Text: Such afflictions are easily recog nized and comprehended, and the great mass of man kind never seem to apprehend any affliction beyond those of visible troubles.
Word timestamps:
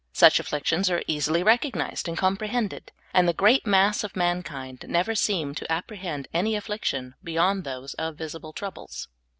Such 0.13 0.39
afflictions 0.39 0.89
are 0.89 1.03
easily 1.05 1.43
recog 1.43 1.73
nized 1.73 2.07
and 2.07 2.17
comprehended, 2.17 2.91
and 3.13 3.29
the 3.29 3.33
great 3.35 3.67
mass 3.67 4.03
of 4.03 4.15
man 4.15 4.41
kind 4.41 4.83
never 4.87 5.13
seem 5.13 5.53
to 5.53 5.71
apprehend 5.71 6.27
any 6.33 6.55
affliction 6.55 7.13
beyond 7.23 7.65
those 7.65 7.93
of 7.93 8.17
visible 8.17 8.51
troubles. 8.51 9.09